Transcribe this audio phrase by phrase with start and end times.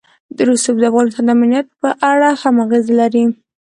[0.47, 3.25] رسوب د افغانستان د امنیت په اړه هم اغېز لري.